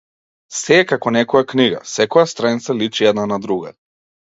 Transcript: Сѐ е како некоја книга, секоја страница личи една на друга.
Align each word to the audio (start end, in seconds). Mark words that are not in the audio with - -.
Сѐ 0.59 0.79
е 0.83 0.87
како 0.91 1.13
некоја 1.17 1.47
книга, 1.51 1.83
секоја 1.97 2.33
страница 2.33 2.77
личи 2.81 3.09
една 3.13 3.29
на 3.35 3.41
друга. 3.47 3.75